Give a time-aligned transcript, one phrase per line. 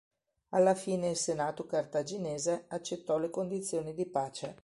[0.49, 4.57] Alla fine il senato cartaginese accettò le condizioni di pace.